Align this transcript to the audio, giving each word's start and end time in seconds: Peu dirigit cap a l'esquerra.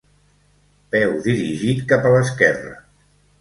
Peu 0.95 1.11
dirigit 1.27 1.83
cap 1.93 2.09
a 2.09 2.15
l'esquerra. 2.17 2.73